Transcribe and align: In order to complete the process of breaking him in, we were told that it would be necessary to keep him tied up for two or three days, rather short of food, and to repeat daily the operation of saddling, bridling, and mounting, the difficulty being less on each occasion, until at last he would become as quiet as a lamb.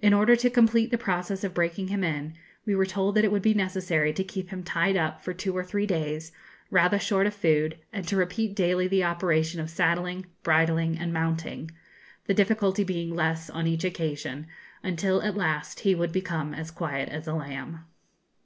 In 0.00 0.14
order 0.14 0.36
to 0.36 0.50
complete 0.50 0.92
the 0.92 0.96
process 0.96 1.42
of 1.42 1.52
breaking 1.52 1.88
him 1.88 2.04
in, 2.04 2.34
we 2.64 2.76
were 2.76 2.86
told 2.86 3.16
that 3.16 3.24
it 3.24 3.32
would 3.32 3.42
be 3.42 3.54
necessary 3.54 4.12
to 4.12 4.22
keep 4.22 4.50
him 4.50 4.62
tied 4.62 4.96
up 4.96 5.20
for 5.20 5.34
two 5.34 5.52
or 5.56 5.64
three 5.64 5.84
days, 5.84 6.30
rather 6.70 6.96
short 6.96 7.26
of 7.26 7.34
food, 7.34 7.76
and 7.92 8.06
to 8.06 8.14
repeat 8.16 8.54
daily 8.54 8.86
the 8.86 9.02
operation 9.02 9.60
of 9.60 9.68
saddling, 9.68 10.26
bridling, 10.44 10.96
and 10.96 11.12
mounting, 11.12 11.72
the 12.28 12.34
difficulty 12.34 12.84
being 12.84 13.16
less 13.16 13.50
on 13.50 13.66
each 13.66 13.82
occasion, 13.82 14.46
until 14.84 15.20
at 15.22 15.36
last 15.36 15.80
he 15.80 15.92
would 15.92 16.12
become 16.12 16.54
as 16.54 16.70
quiet 16.70 17.08
as 17.08 17.26
a 17.26 17.34
lamb. 17.34 17.80